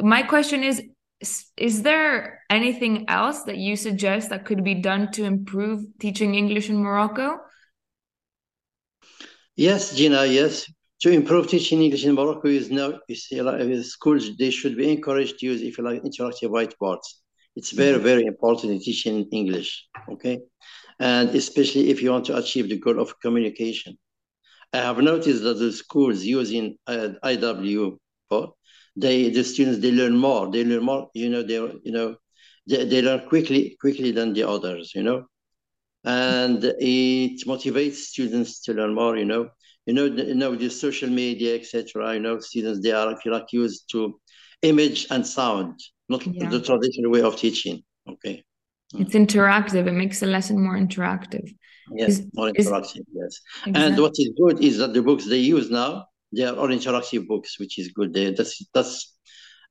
My 0.00 0.22
question 0.22 0.62
is: 0.62 0.82
Is 1.56 1.82
there 1.82 2.42
anything 2.50 3.08
else 3.08 3.44
that 3.44 3.56
you 3.56 3.74
suggest 3.74 4.28
that 4.28 4.44
could 4.44 4.64
be 4.64 4.74
done 4.74 5.10
to 5.12 5.24
improve 5.24 5.84
teaching 6.00 6.34
English 6.34 6.68
in 6.68 6.82
Morocco? 6.82 7.38
Yes, 9.56 9.96
Gina. 9.96 10.26
Yes, 10.26 10.70
to 11.00 11.10
improve 11.10 11.48
teaching 11.48 11.82
English 11.82 12.04
in 12.04 12.14
Morocco 12.14 12.48
is 12.48 12.70
now 12.70 12.98
you 13.08 13.14
see, 13.14 13.40
like, 13.40 13.84
schools 13.84 14.36
they 14.36 14.50
should 14.50 14.76
be 14.76 14.90
encouraged 14.90 15.38
to 15.38 15.46
use 15.46 15.62
if 15.62 15.78
you 15.78 15.84
like 15.84 16.02
interactive 16.02 16.50
whiteboards. 16.50 17.06
It's 17.54 17.70
very 17.70 17.94
mm-hmm. 17.94 18.04
very 18.04 18.24
important 18.24 18.72
in 18.72 18.80
teaching 18.80 19.28
English. 19.32 19.86
Okay, 20.12 20.40
and 20.98 21.28
especially 21.30 21.90
if 21.90 22.02
you 22.02 22.10
want 22.10 22.26
to 22.26 22.36
achieve 22.36 22.68
the 22.68 22.78
goal 22.78 23.00
of 23.00 23.18
communication. 23.20 23.96
I 24.72 24.78
have 24.78 24.98
noticed 24.98 25.42
that 25.44 25.58
the 25.58 25.72
schools 25.72 26.24
using 26.24 26.76
uh, 26.86 27.08
IW, 27.24 27.96
they 28.96 29.30
the 29.30 29.44
students 29.44 29.80
they 29.80 29.92
learn 29.92 30.16
more. 30.16 30.50
They 30.50 30.64
learn 30.64 30.84
more. 30.84 31.08
You 31.14 31.30
know 31.30 31.42
they 31.42 31.54
you 31.54 31.92
know 31.92 32.16
they, 32.66 32.84
they 32.84 33.02
learn 33.02 33.28
quickly 33.28 33.76
quickly 33.80 34.10
than 34.10 34.32
the 34.32 34.48
others. 34.48 34.92
You 34.94 35.04
know, 35.04 35.26
and 36.04 36.62
it 36.62 37.46
motivates 37.46 37.96
students 38.12 38.62
to 38.62 38.74
learn 38.74 38.94
more. 38.94 39.16
You 39.16 39.24
know, 39.24 39.48
you 39.88 39.94
know, 39.94 40.04
you 40.04 40.34
know 40.34 40.54
the 40.54 40.68
social 40.68 41.08
media, 41.08 41.54
etc. 41.54 42.14
You 42.14 42.20
know, 42.20 42.38
students 42.40 42.80
they 42.82 42.92
are, 42.92 43.10
if 43.12 43.24
you 43.24 43.32
like, 43.32 43.52
used 43.52 43.90
to 43.92 44.20
image 44.62 45.06
and 45.10 45.26
sound, 45.26 45.80
not 46.08 46.26
yeah. 46.26 46.48
the 46.48 46.60
traditional 46.60 47.10
way 47.10 47.22
of 47.22 47.36
teaching. 47.36 47.82
Okay. 48.08 48.44
It's 48.94 49.14
interactive. 49.14 49.86
It 49.86 49.92
makes 49.92 50.20
the 50.20 50.26
lesson 50.26 50.62
more 50.62 50.76
interactive. 50.76 51.46
Yes, 51.90 52.10
is, 52.10 52.26
more 52.34 52.50
interactive. 52.50 53.04
Is, 53.08 53.14
yes. 53.20 53.40
Exactly. 53.66 53.82
And 53.82 53.98
what 54.02 54.12
is 54.18 54.30
good 54.42 54.62
is 54.62 54.78
that 54.78 54.92
the 54.92 55.02
books 55.02 55.24
they 55.26 55.38
use 55.38 55.70
now 55.70 56.04
they 56.34 56.44
are 56.44 56.54
all 56.54 56.68
interactive 56.68 57.26
books, 57.26 57.58
which 57.58 57.78
is 57.78 57.88
good. 57.88 58.12
They, 58.12 58.32
that's 58.32 58.62
that's 58.74 59.16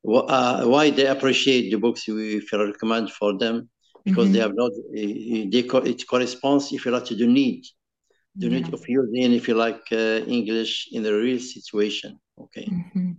uh, 0.06 0.64
why 0.64 0.90
they 0.90 1.06
appreciate 1.06 1.70
the 1.70 1.78
books 1.78 2.08
we 2.08 2.44
recommend 2.52 3.12
for 3.12 3.38
them 3.38 3.68
because 4.04 4.26
mm-hmm. 4.26 4.32
they 4.32 4.40
have 4.40 4.54
not 4.54 4.72
they, 4.92 5.90
it 5.90 6.06
corresponds 6.08 6.72
if 6.72 6.84
you 6.84 6.90
like 6.90 7.04
to 7.06 7.14
the 7.14 7.26
need 7.26 7.64
the 8.38 8.48
yeah. 8.48 8.60
need 8.60 8.72
of 8.72 8.82
using, 8.88 9.32
if 9.32 9.48
you 9.48 9.54
like, 9.54 9.82
uh, 9.92 10.20
English 10.38 10.88
in 10.92 11.02
the 11.02 11.12
real 11.12 11.40
situation. 11.40 12.18
Okay. 12.40 12.66
Mm-hmm. 12.66 13.12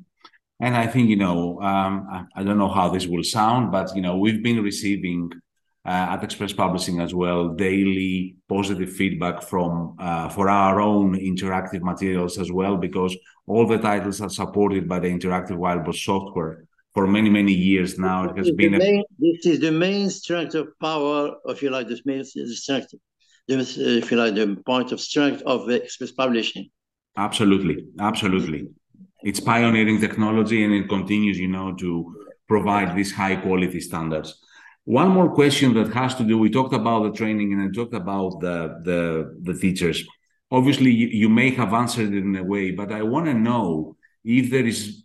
And 0.62 0.76
I 0.76 0.88
think, 0.88 1.10
you 1.10 1.16
know, 1.16 1.62
um, 1.62 2.08
I, 2.12 2.26
I, 2.38 2.44
don't 2.44 2.58
know 2.58 2.68
how 2.70 2.90
this 2.90 3.08
will 3.08 3.24
sound, 3.24 3.72
but, 3.72 3.96
you 3.96 4.02
know, 4.02 4.18
we've 4.18 4.44
been 4.44 4.62
receiving 4.62 5.32
uh, 5.86 6.08
at 6.12 6.24
Express 6.24 6.54
Publishing 6.54 7.00
as 7.00 7.14
well 7.14 7.50
daily 7.50 8.36
positive 8.50 8.92
feedback 8.92 9.42
from 9.42 9.96
uh, 10.00 10.30
for 10.30 10.50
our 10.50 10.82
own 10.82 11.18
interactive 11.18 11.82
materials 11.82 12.38
as 12.38 12.52
well, 12.52 12.76
because 12.78 13.16
all 13.48 13.66
the 13.66 13.78
titles 13.78 14.22
are 14.22 14.30
supported 14.30 14.88
by 14.88 15.00
the 15.00 15.08
interactive 15.08 15.58
whiteboard 15.58 15.96
software 15.96 16.66
for 16.94 17.08
many 17.08 17.30
many 17.30 17.54
years 17.54 17.98
now. 17.98 18.26
It 18.30 18.38
has 18.38 18.52
been 18.52 18.74
main, 18.78 19.00
a... 19.00 19.04
this 19.20 19.46
is 19.46 19.60
the 19.62 19.72
main 19.72 20.10
strength 20.10 20.54
of 20.56 20.68
power, 20.82 21.36
if 21.46 21.64
you 21.64 21.70
like, 21.70 21.88
this 21.88 22.06
main 22.06 22.24
strength 23.50 23.77
if 23.77 24.12
you 24.12 24.18
like, 24.18 24.36
the 24.36 24.56
point 24.65 24.91
of 24.91 25.00
strength 25.00 25.41
of 25.46 25.70
Express 25.70 26.12
Publishing. 26.12 26.70
Absolutely, 27.18 27.86
absolutely. 28.00 28.70
It's 29.24 29.39
pioneering 29.39 30.00
technology, 30.00 30.63
and 30.63 30.74
it 30.74 30.88
continues, 30.88 31.38
you 31.39 31.48
know, 31.48 31.74
to 31.75 32.15
provide 32.48 32.96
these 32.96 33.12
high 33.12 33.36
quality 33.36 33.82
standards. 33.82 34.39
One 34.86 35.10
more 35.10 35.34
question 35.34 35.74
that 35.74 35.94
has 35.94 36.15
to 36.15 36.24
do. 36.24 36.38
We 36.38 36.50
talked 36.50 36.74
about 36.74 37.03
the 37.03 37.12
training, 37.12 37.53
and 37.53 37.62
I 37.62 37.68
talked 37.74 37.94
about 37.94 38.39
the 38.39 38.82
the 38.84 39.01
the 39.41 39.60
teachers. 39.60 40.06
Obviously, 40.51 40.91
you, 40.91 41.08
you 41.08 41.29
may 41.29 41.51
have 41.51 41.74
answered 41.74 42.13
it 42.13 42.24
in 42.24 42.36
a 42.36 42.44
way, 42.44 42.72
but 42.72 42.91
I 42.91 43.03
want 43.03 43.25
to 43.27 43.34
know 43.34 43.98
if 44.24 44.50
there 44.50 44.65
is 44.65 45.03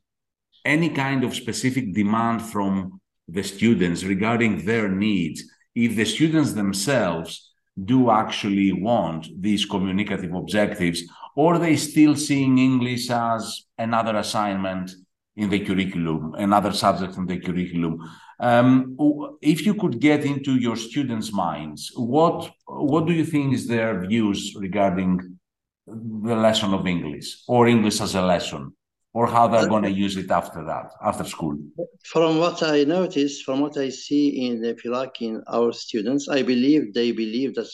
any 0.64 0.88
kind 0.88 1.22
of 1.24 1.34
specific 1.34 1.92
demand 1.92 2.40
from 2.40 3.00
the 3.28 3.42
students 3.42 4.04
regarding 4.04 4.64
their 4.64 4.88
needs. 4.88 5.44
If 5.74 5.96
the 5.96 6.04
students 6.04 6.52
themselves 6.52 7.53
do 7.82 8.10
actually 8.10 8.72
want 8.72 9.28
these 9.40 9.64
communicative 9.64 10.32
objectives, 10.32 11.02
or 11.36 11.58
they 11.58 11.76
still 11.76 12.14
seeing 12.14 12.58
English 12.58 13.10
as 13.10 13.64
another 13.78 14.16
assignment 14.16 14.92
in 15.36 15.50
the 15.50 15.58
curriculum, 15.58 16.34
another 16.38 16.72
subject 16.72 17.16
in 17.16 17.26
the 17.26 17.38
curriculum. 17.38 17.98
Um, 18.38 18.96
if 19.42 19.66
you 19.66 19.74
could 19.74 20.00
get 20.00 20.24
into 20.24 20.56
your 20.56 20.76
students' 20.76 21.32
minds, 21.32 21.90
what 21.96 22.52
what 22.66 23.06
do 23.06 23.12
you 23.12 23.24
think 23.24 23.54
is 23.54 23.66
their 23.66 24.06
views 24.06 24.54
regarding 24.58 25.38
the 25.86 26.36
lesson 26.36 26.72
of 26.74 26.86
English 26.86 27.42
or 27.48 27.66
English 27.66 28.00
as 28.00 28.14
a 28.14 28.22
lesson? 28.22 28.74
Or 29.14 29.28
how 29.28 29.46
they're 29.46 29.68
going 29.68 29.84
to 29.84 29.90
use 29.90 30.16
it 30.16 30.30
after 30.30 30.64
that, 30.64 30.92
after 31.00 31.24
school? 31.24 31.56
From 32.02 32.38
what 32.38 32.62
I 32.64 32.82
notice, 32.82 33.40
from 33.40 33.60
what 33.60 33.78
I 33.78 33.88
see 33.88 34.46
in, 34.46 34.64
if 34.64 34.84
you 34.84 34.90
like, 34.90 35.22
in 35.22 35.42
our 35.48 35.72
students, 35.72 36.28
I 36.28 36.42
believe 36.42 36.92
they 36.92 37.12
believe 37.12 37.54
that 37.54 37.70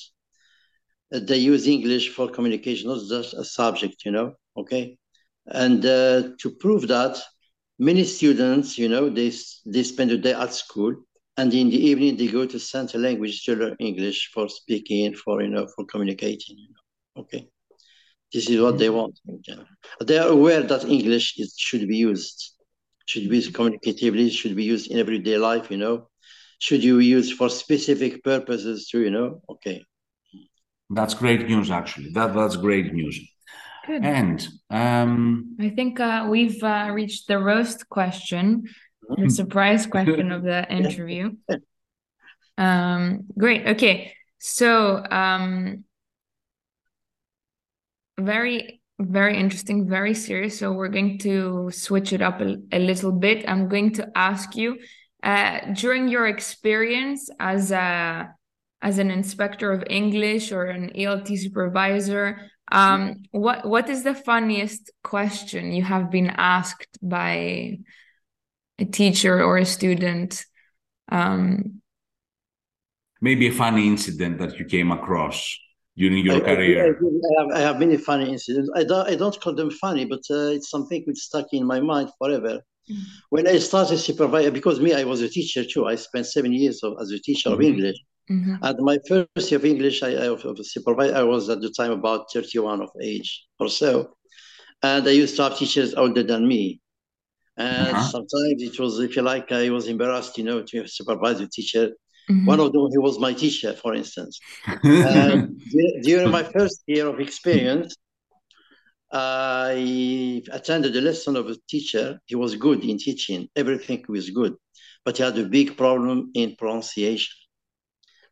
they 1.11 1.39
use 1.39 1.67
English 1.67 2.11
for 2.11 2.29
communication, 2.29 2.91
not 2.91 3.01
just 3.09 3.35
a 3.35 3.45
subject, 3.45 4.05
you 4.05 4.13
know, 4.13 4.35
okay? 4.57 4.99
And 5.47 5.85
uh, 5.85 6.31
to 6.41 6.51
prove 6.61 6.87
that, 6.89 7.19
many 7.79 8.05
students, 8.05 8.77
you 8.77 8.91
know, 8.91 9.09
they, 9.09 9.33
they 9.65 9.83
spend 9.83 10.11
a 10.11 10.19
day 10.19 10.35
at 10.35 10.53
school 10.53 10.95
and 11.39 11.55
in 11.55 11.71
the 11.71 11.83
evening 11.89 12.19
they 12.19 12.29
go 12.29 12.45
to 12.45 12.59
center 12.59 12.99
language 12.99 13.45
to 13.45 13.57
learn 13.57 13.77
English 13.81 14.31
for 14.35 14.47
speaking, 14.49 15.15
for, 15.15 15.43
you 15.43 15.49
know, 15.49 15.67
for 15.75 15.87
communicating, 15.87 16.59
you 16.59 16.69
know, 16.69 17.23
okay? 17.23 17.49
This 18.33 18.49
is 18.49 18.61
what 18.61 18.79
they 18.79 18.91
want. 18.91 19.19
They 20.01 20.19
are 20.19 20.29
aware 20.29 20.63
that 20.63 20.85
English 20.85 21.39
is, 21.39 21.55
should 21.57 21.87
be 21.89 21.97
used, 21.97 22.55
should 23.07 23.29
be 23.29 23.37
used 23.37 23.53
communicatively, 23.53 24.31
should 24.31 24.55
be 24.55 24.65
used 24.65 24.91
in 24.91 24.99
everyday 24.99 25.37
life, 25.37 25.71
you 25.71 25.77
know. 25.77 26.09
Should 26.59 26.85
you 26.85 26.99
use 26.99 27.33
for 27.33 27.49
specific 27.49 28.23
purposes 28.23 28.89
too, 28.89 29.01
you 29.01 29.11
know? 29.11 29.41
Okay. 29.49 29.85
That's 30.91 31.15
great 31.15 31.49
news, 31.49 31.71
actually. 31.71 32.11
That 32.11 32.35
that's 32.35 32.57
great 32.57 32.93
news. 32.93 33.21
Good. 33.87 34.05
And 34.05 34.49
um, 34.69 35.57
I 35.59 35.71
think 35.71 35.99
uh, 35.99 36.27
we've 36.29 36.63
uh, 36.63 36.91
reached 36.93 37.29
the 37.29 37.39
roast 37.39 37.89
question, 37.89 38.65
the 39.09 39.15
mm-hmm. 39.15 39.29
surprise 39.29 39.87
question 39.87 40.31
of 40.33 40.43
the 40.43 40.71
interview. 40.81 41.33
Um, 42.59 43.27
great. 43.39 43.67
Okay. 43.69 44.13
So 44.39 45.03
um, 45.05 45.85
very 48.25 48.81
very 48.99 49.39
interesting 49.39 49.89
very 49.89 50.15
serious. 50.15 50.59
So 50.59 50.73
we're 50.73 50.89
going 50.89 51.19
to 51.21 51.71
switch 51.71 52.13
it 52.13 52.21
up 52.21 52.41
a, 52.41 52.57
a 52.71 52.79
little 52.79 53.13
bit. 53.13 53.49
I'm 53.49 53.69
going 53.69 53.93
to 53.95 54.11
ask 54.15 54.55
you 54.55 54.79
uh, 55.23 55.73
during 55.73 56.09
your 56.09 56.27
experience 56.27 57.31
as 57.39 57.71
a 57.71 58.35
as 58.83 58.99
an 58.99 59.11
inspector 59.11 59.71
of 59.73 59.85
english 59.91 60.53
or 60.53 60.65
an 60.65 60.91
elt 60.97 61.29
supervisor 61.29 62.51
um, 62.73 63.25
what 63.33 63.67
what 63.67 63.89
is 63.89 64.05
the 64.05 64.15
funniest 64.15 64.91
question 65.03 65.73
you 65.73 65.83
have 65.83 66.11
been 66.11 66.31
asked 66.31 66.99
by 67.03 67.79
a 68.79 68.85
teacher 68.85 69.43
or 69.43 69.59
a 69.59 69.65
student? 69.65 70.45
Um, 71.11 71.83
maybe 73.21 73.49
a 73.49 73.53
funny 73.53 73.89
incident 73.89 74.39
that 74.39 74.59
you 74.59 74.65
came 74.67 74.93
across 74.93 75.59
during 76.01 76.25
your 76.25 76.37
I, 76.37 76.55
career? 76.55 76.79
I, 76.83 76.89
I, 76.89 77.43
have, 77.43 77.51
I, 77.59 77.61
have, 77.61 77.79
many 77.79 77.97
funny 77.97 78.31
incidents. 78.31 78.71
I 78.75 78.85
don't, 78.85 79.07
I 79.07 79.15
don't 79.15 79.39
call 79.41 79.55
them 79.55 79.71
funny, 79.71 80.05
but 80.07 80.23
uh, 80.31 80.57
it's 80.57 80.71
something 80.71 81.03
which 81.07 81.19
stuck 81.19 81.49
in 81.53 81.65
my 81.67 81.81
mind 81.81 82.09
forever. 82.19 82.55
Mm-hmm. 82.91 83.03
When 83.29 83.47
I 83.47 83.59
started 83.59 83.99
supervising, 83.99 84.55
because 84.55 84.81
me, 84.81 84.95
I 84.95 85.05
was 85.05 85.21
a 85.21 85.29
teacher 85.29 85.63
too. 85.65 85.87
I 85.87 85.97
spent 85.97 86.27
seven 86.27 86.53
years 86.53 86.83
of, 86.83 86.95
as 87.01 87.11
a 87.11 87.19
teacher 87.19 87.51
mm-hmm. 87.51 87.61
of 87.61 87.71
English. 87.71 87.99
Mm-hmm. 88.31 88.55
And 88.63 88.79
my 88.81 88.99
first 89.09 89.51
year 89.51 89.59
of 89.59 89.65
English, 89.65 90.03
I, 90.03 90.13
I, 90.25 90.29
of 90.29 90.67
supervisor, 90.67 91.17
I 91.17 91.23
was 91.23 91.51
at 91.51 91.61
the 91.61 91.71
time 91.71 91.93
about 91.93 92.33
31 92.33 92.81
of 92.81 92.91
age 93.03 93.47
or 93.59 93.69
so. 93.69 94.15
And 94.83 95.07
I 95.07 95.11
used 95.11 95.37
to 95.37 95.43
have 95.43 95.59
teachers 95.59 95.95
older 95.95 96.23
than 96.23 96.49
me. 96.49 96.81
And 97.57 97.95
uh-huh. 97.95 98.09
sometimes 98.15 98.63
it 98.63 98.79
was, 98.81 99.01
if 99.01 99.17
you 99.17 99.23
like, 99.23 99.53
I 99.53 99.69
was 99.69 99.87
embarrassed, 99.87 100.39
you 100.39 100.45
know, 100.45 100.63
to 100.63 100.89
supervise 100.89 101.41
a 101.41 101.49
teacher 101.49 101.91
Mm-hmm. 102.31 102.47
One 102.47 102.61
of 102.61 102.73
them, 102.73 102.89
he 102.91 102.99
was 102.99 103.19
my 103.19 103.33
teacher, 103.33 103.73
for 103.75 103.95
instance. 103.95 104.39
Uh, 104.85 105.47
during 106.03 106.31
my 106.31 106.43
first 106.43 106.83
year 106.87 107.07
of 107.07 107.21
experience, 107.21 107.95
I 109.13 110.43
attended 110.53 110.97
a 110.97 111.01
lesson 111.01 111.37
of 111.37 111.49
a 111.49 111.57
teacher. 111.69 112.21
He 112.27 112.37
was 112.37 112.55
good 112.57 112.85
in 112.85 112.99
teaching, 112.99 113.49
everything 113.57 114.05
was 114.09 114.31
good, 114.31 114.55
but 115.05 115.17
he 115.17 115.23
had 115.23 115.37
a 115.39 115.45
big 115.45 115.77
problem 115.77 116.31
in 116.35 116.57
pronunciation. 116.57 117.35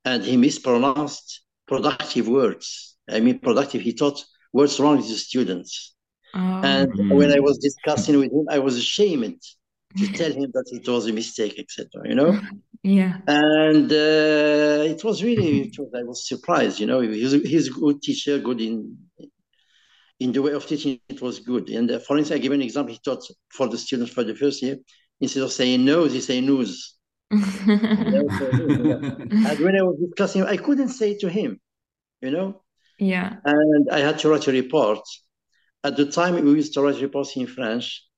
And 0.05 0.23
he 0.23 0.37
mispronounced 0.37 1.43
productive 1.67 2.29
words. 2.29 2.97
I 3.11 3.21
mean, 3.21 3.41
productive, 3.41 3.83
he 3.83 3.93
taught 3.93 4.25
words 4.53 4.79
wrong 4.79 5.03
to 5.03 5.09
the 5.09 5.17
students. 5.17 5.95
Oh. 6.35 6.39
And 6.39 6.93
mm-hmm. 6.93 7.15
when 7.15 7.33
I 7.33 7.41
was 7.41 7.59
discussing 7.59 8.19
with 8.19 8.33
him, 8.33 8.47
I 8.51 8.59
was 8.59 8.77
ashamed 8.77 9.41
to 9.97 10.07
tell 10.13 10.31
him 10.31 10.51
that 10.53 10.67
it 10.71 10.89
was 10.89 11.07
a 11.07 11.13
mistake, 11.13 11.59
etc. 11.59 11.87
You 12.05 12.15
know, 12.15 12.33
mm-hmm. 12.33 12.57
Yeah. 12.83 13.19
And 13.27 13.91
uh, 13.91 14.85
it 14.93 15.03
was 15.05 15.23
really, 15.23 15.63
it 15.63 15.79
was, 15.79 15.91
I 15.95 16.03
was 16.03 16.29
surprised. 16.29 16.81
You 16.81 16.87
know, 16.87 17.01
he's 17.01 17.33
he's 17.33 17.69
a 17.69 17.73
good 17.73 18.03
teacher, 18.03 18.39
good 18.39 18.61
in 18.61 18.97
in 20.21 20.33
the 20.33 20.43
way 20.43 20.53
of 20.53 20.67
teaching. 20.67 21.01
It 21.09 21.21
was 21.21 21.41
good. 21.41 21.69
And 21.71 21.91
uh, 21.91 21.99
for 21.99 22.19
instance, 22.19 22.39
I 22.39 22.43
give 22.43 22.53
an 22.53 22.63
example. 22.63 22.93
He 22.93 23.01
taught 23.05 23.25
for 23.51 23.69
the 23.69 23.79
students 23.79 24.13
for 24.13 24.25
the 24.25 24.35
first 24.35 24.63
year. 24.63 24.79
Instead 25.21 25.43
of 25.43 25.53
saying 25.53 25.85
no, 25.85 26.05
he 26.05 26.21
say 26.21 26.41
news. 26.41 26.95
and 27.31 27.41
when 29.61 29.77
I 29.77 29.83
was 29.83 29.99
discussing, 30.01 30.45
I 30.45 30.57
couldn't 30.57 30.89
say 30.89 31.11
it 31.13 31.21
to 31.21 31.29
him. 31.29 31.61
You 32.21 32.31
know. 32.31 32.63
Yeah. 32.99 33.37
And 33.45 33.89
I 33.93 34.01
had 34.01 34.19
to 34.21 34.29
write 34.29 34.47
a 34.49 34.53
report. 34.53 35.01
At 35.85 35.97
the 35.97 36.11
time, 36.11 36.35
we 36.35 36.53
used 36.53 36.75
to 36.75 36.83
write 36.83 37.01
reports 37.01 37.37
in 37.37 37.47
French 37.47 38.09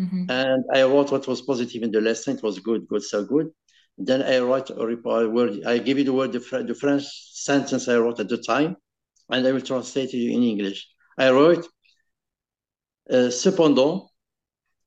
Mm-hmm. 0.00 0.30
And 0.30 0.64
I 0.72 0.82
wrote 0.84 1.10
what 1.10 1.26
was 1.26 1.42
positive 1.42 1.82
in 1.82 1.90
the 1.90 2.00
lesson. 2.00 2.36
It 2.36 2.42
was 2.42 2.60
good, 2.60 2.86
good, 2.88 3.02
so 3.02 3.24
good. 3.24 3.50
Then 3.98 4.22
I 4.22 4.38
write 4.38 4.70
a 4.70 4.86
report 4.86 5.32
word. 5.32 5.64
I 5.66 5.78
give 5.78 5.98
you 5.98 6.04
the 6.04 6.12
word, 6.12 6.32
the, 6.32 6.38
the 6.66 6.74
French 6.74 7.04
sentence 7.32 7.88
I 7.88 7.96
wrote 7.96 8.20
at 8.20 8.28
the 8.28 8.38
time, 8.38 8.76
and 9.28 9.46
I 9.46 9.52
will 9.52 9.60
translate 9.60 10.14
it 10.14 10.32
in 10.32 10.42
English. 10.42 10.86
I 11.18 11.30
wrote, 11.30 11.66
euh, 13.10 13.30
cependant, 13.30 14.10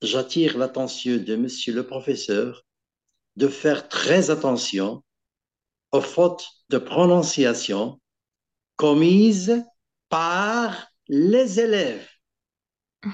j'attire 0.02 0.58
l'attention 0.58 1.18
de 1.18 1.36
Monsieur 1.36 1.74
le 1.74 1.86
professeur 1.86 2.64
de 3.36 3.48
faire 3.48 3.90
très 3.90 4.30
attention 4.30 5.04
aux 5.92 6.02
fautes 6.02 6.48
de 6.70 6.78
prononciation 6.78 8.00
commises 8.78 9.64
par 10.10 10.88
les 11.08 11.60
élèves. 11.60 12.08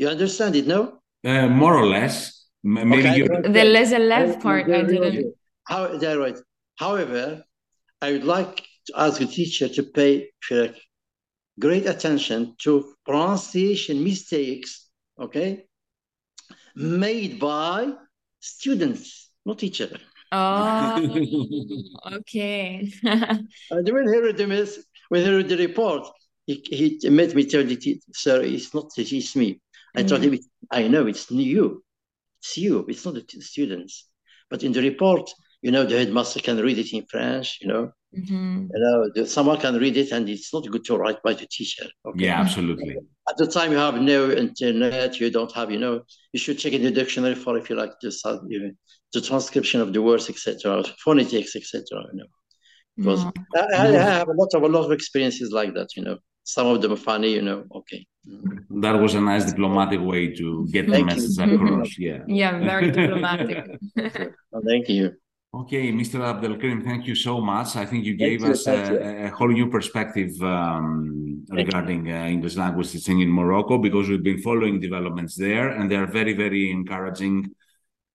You 0.00 0.06
understand 0.06 0.54
it, 0.54 0.68
no? 0.68 1.00
Uh, 1.24 1.48
more 1.48 1.74
or 1.74 1.84
less. 1.84 2.37
Maybe 2.68 3.24
okay, 3.24 3.48
the 3.48 3.64
less 3.64 3.92
left 3.92 4.42
part 4.42 4.70
I 4.70 4.82
didn't. 4.82 5.34
How 5.64 5.96
that 5.96 6.18
right? 6.18 6.38
However, 6.76 7.42
I 8.02 8.12
would 8.12 8.24
like 8.24 8.56
to 8.86 8.92
ask 8.96 9.18
the 9.18 9.26
teacher 9.26 9.68
to 9.68 9.82
pay 9.82 10.30
great 11.58 11.86
attention 11.86 12.54
to 12.58 12.94
pronunciation 13.04 14.04
mistakes, 14.04 14.88
okay, 15.18 15.64
made 16.76 17.40
by 17.40 17.92
students, 18.40 19.30
not 19.44 19.58
teacher. 19.58 19.98
Oh, 20.30 20.96
okay. 22.12 22.92
and 23.02 23.48
when 23.70 24.12
he 24.12 24.20
read 24.20 24.36
the 24.36 24.84
when 25.08 25.24
he 25.24 25.30
read 25.34 25.48
the 25.48 25.56
report, 25.56 26.06
he, 26.46 26.62
he 27.00 27.08
made 27.08 27.34
me 27.34 27.44
tell 27.44 27.64
the 27.64 27.76
teacher, 27.76 28.00
sir, 28.12 28.42
it's 28.42 28.74
not 28.74 28.90
it's 28.96 29.36
me. 29.36 29.60
I 29.96 30.02
told 30.02 30.20
mm. 30.20 30.34
him, 30.34 30.40
I 30.70 30.86
know 30.88 31.06
it's 31.06 31.30
you. 31.30 31.82
It's 32.40 32.56
you. 32.56 32.84
It's 32.88 33.04
not 33.04 33.14
the 33.14 33.40
students. 33.40 34.08
But 34.50 34.62
in 34.62 34.72
the 34.72 34.82
report, 34.82 35.30
you 35.62 35.70
know, 35.70 35.84
the 35.84 35.98
headmaster 35.98 36.40
can 36.40 36.58
read 36.58 36.78
it 36.78 36.92
in 36.92 37.04
French, 37.06 37.58
you 37.60 37.68
know. 37.68 37.92
Mm-hmm. 38.16 38.68
You 38.72 38.80
know, 38.80 39.10
the, 39.14 39.26
someone 39.26 39.60
can 39.60 39.76
read 39.76 39.96
it 39.96 40.12
and 40.12 40.28
it's 40.28 40.52
not 40.54 40.66
good 40.66 40.84
to 40.86 40.96
write 40.96 41.22
by 41.22 41.34
the 41.34 41.46
teacher. 41.46 41.86
Okay? 42.06 42.24
Yeah, 42.24 42.40
absolutely. 42.40 42.96
At 43.28 43.36
the 43.36 43.46
time, 43.46 43.72
you 43.72 43.78
have 43.78 44.00
no 44.00 44.30
internet, 44.30 45.20
you 45.20 45.30
don't 45.30 45.52
have, 45.52 45.70
you 45.70 45.78
know, 45.78 46.02
you 46.32 46.38
should 46.38 46.58
check 46.58 46.72
in 46.72 46.82
the 46.82 46.90
dictionary 46.90 47.34
for, 47.34 47.58
if 47.58 47.68
you 47.68 47.76
like, 47.76 47.92
the, 48.00 48.40
you 48.48 48.60
know, 48.60 48.70
the 49.12 49.20
transcription 49.20 49.80
of 49.80 49.92
the 49.92 50.00
words, 50.00 50.30
etc., 50.30 50.82
phonetics, 51.04 51.54
etc., 51.56 51.82
you 52.12 52.20
know. 52.20 52.26
Because 52.96 53.24
mm. 53.24 53.32
I, 53.56 53.86
I, 53.86 53.86
have 53.90 54.28
a 54.28 54.32
lot 54.32 54.48
of 54.54 54.62
a 54.62 54.66
lot 54.66 54.84
of 54.84 54.90
experiences 54.90 55.52
like 55.52 55.72
that, 55.74 55.94
you 55.94 56.02
know 56.02 56.18
some 56.48 56.66
of 56.66 56.80
them 56.80 56.92
are 56.92 56.96
funny, 56.96 57.30
you 57.30 57.42
know. 57.42 57.64
Okay. 57.74 58.06
That 58.70 58.92
was 58.92 59.14
a 59.14 59.20
nice 59.20 59.44
diplomatic 59.44 60.00
way 60.00 60.34
to 60.34 60.66
get 60.70 60.86
the 60.88 61.02
message 61.02 61.38
across. 61.38 61.98
Yeah. 61.98 62.22
Yeah, 62.26 62.58
very 62.58 62.90
diplomatic. 62.90 63.66
well, 64.50 64.62
thank 64.66 64.88
you. 64.88 65.14
Okay, 65.54 65.90
Mr. 65.90 66.20
Abdelkrim, 66.20 66.84
thank 66.84 67.06
you 67.06 67.14
so 67.14 67.40
much. 67.40 67.74
I 67.74 67.86
think 67.86 68.04
you 68.04 68.16
gave 68.16 68.42
thank 68.42 68.52
us 68.52 68.66
you, 68.66 68.74
a, 68.74 69.24
a, 69.24 69.30
whole 69.30 69.48
new 69.48 69.70
perspective 69.70 70.30
um, 70.42 71.42
regarding 71.48 72.12
uh, 72.12 72.26
English 72.26 72.56
language 72.56 72.92
teaching 72.92 73.20
in 73.20 73.30
Morocco 73.30 73.78
because 73.78 74.10
we've 74.10 74.22
been 74.22 74.42
following 74.42 74.78
developments 74.78 75.36
there 75.36 75.70
and 75.70 75.90
they 75.90 75.96
are 75.96 76.06
very, 76.06 76.34
very 76.34 76.70
encouraging 76.70 77.46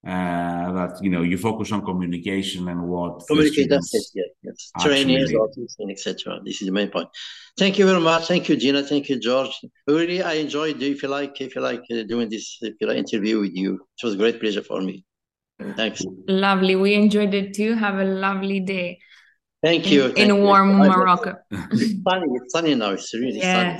uh, 0.05 0.71
that 0.73 0.99
you 1.01 1.09
know 1.09 1.21
you 1.21 1.37
focus 1.37 1.71
on 1.71 1.83
communication 1.83 2.67
and 2.67 2.81
what 2.83 3.23
communicate 3.27 3.69
that's 3.69 3.93
it 3.93 4.03
yeah 4.13 4.23
yes 4.43 4.71
training 4.81 5.17
etc 5.89 6.39
this 6.43 6.61
is 6.61 6.67
the 6.67 6.71
main 6.71 6.89
point. 6.89 7.07
Thank 7.57 7.77
you 7.77 7.85
very 7.85 7.99
much. 7.99 8.27
Thank 8.27 8.49
you 8.49 8.55
gina. 8.57 8.83
Thank 8.83 9.09
you 9.09 9.19
george. 9.19 9.55
Really 9.87 10.21
i 10.21 10.33
enjoyed 10.33 10.81
if 10.81 11.03
you 11.03 11.09
like 11.09 11.39
if 11.39 11.55
you 11.55 11.61
like 11.61 11.83
uh, 11.91 12.03
doing 12.03 12.27
this 12.29 12.57
if 12.61 12.75
you 12.81 12.87
like, 12.87 12.97
interview 12.97 13.39
with 13.39 13.55
you. 13.55 13.75
It 13.75 14.03
was 14.05 14.15
a 14.15 14.17
great 14.17 14.39
pleasure 14.41 14.63
for 14.63 14.81
me. 14.81 15.05
Thanks. 15.77 16.03
Lovely. 16.27 16.75
We 16.75 16.95
enjoyed 16.95 17.33
it 17.33 17.53
too. 17.53 17.75
Have 17.75 17.99
a 17.99 18.03
lovely 18.03 18.59
day. 18.59 18.99
Thank 19.63 19.89
you. 19.89 20.07
In, 20.07 20.29
in 20.31 20.43
warm 20.43 20.73
morocco. 20.77 21.35
It's 21.49 22.03
sunny 22.03 22.27
it's 22.35 22.51
sunny 22.51 22.75
now. 22.75 22.89
It's 22.91 23.13
really 23.13 23.37
yes. 23.37 23.55
sunny 23.55 23.71